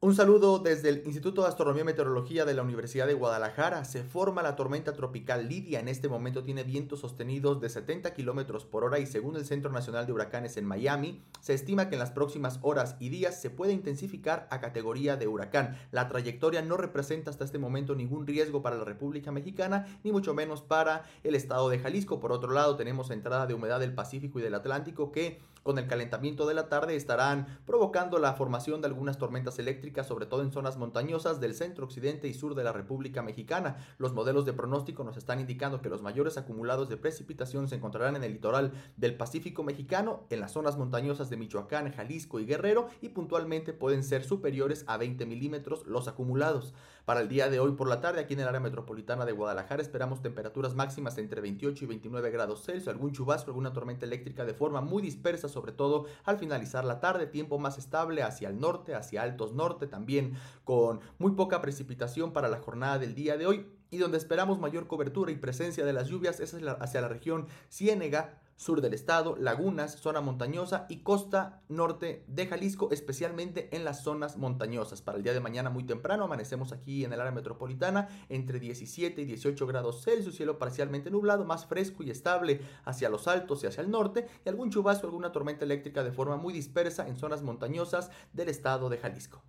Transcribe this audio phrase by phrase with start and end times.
[0.00, 3.84] Un saludo desde el Instituto de Astronomía y Meteorología de la Universidad de Guadalajara.
[3.84, 5.80] Se forma la tormenta tropical Lidia.
[5.80, 9.72] En este momento tiene vientos sostenidos de 70 kilómetros por hora y según el Centro
[9.72, 13.50] Nacional de Huracanes en Miami, se estima que en las próximas horas y días se
[13.50, 15.76] puede intensificar a categoría de huracán.
[15.90, 20.32] La trayectoria no representa hasta este momento ningún riesgo para la República Mexicana, ni mucho
[20.32, 22.20] menos para el estado de Jalisco.
[22.20, 25.88] Por otro lado, tenemos entrada de humedad del Pacífico y del Atlántico que con el
[25.88, 30.52] calentamiento de la tarde estarán provocando la formación de algunas tormentas eléctricas sobre todo en
[30.52, 33.78] zonas montañosas del centro, occidente y sur de la República Mexicana.
[33.96, 38.16] Los modelos de pronóstico nos están indicando que los mayores acumulados de precipitación se encontrarán
[38.16, 42.88] en el litoral del Pacífico mexicano, en las zonas montañosas de Michoacán, Jalisco y Guerrero,
[43.00, 46.74] y puntualmente pueden ser superiores a 20 milímetros los acumulados.
[47.04, 49.80] Para el día de hoy por la tarde, aquí en el área metropolitana de Guadalajara,
[49.80, 54.52] esperamos temperaturas máximas entre 28 y 29 grados Celsius, algún chubasco, alguna tormenta eléctrica de
[54.52, 58.94] forma muy dispersa, sobre todo al finalizar la tarde, tiempo más estable hacia el norte,
[58.94, 63.66] hacia altos norte también con muy poca precipitación para la jornada del día de hoy
[63.90, 68.38] y donde esperamos mayor cobertura y presencia de las lluvias es hacia la región Ciénega,
[68.58, 74.36] sur del estado, lagunas, zona montañosa y costa norte de Jalisco, especialmente en las zonas
[74.36, 75.00] montañosas.
[75.00, 79.22] Para el día de mañana muy temprano amanecemos aquí en el área metropolitana entre 17
[79.22, 83.68] y 18 grados Celsius, cielo parcialmente nublado, más fresco y estable hacia los altos y
[83.68, 87.42] hacia el norte y algún chubasco, alguna tormenta eléctrica de forma muy dispersa en zonas
[87.42, 89.40] montañosas del estado de Jalisco.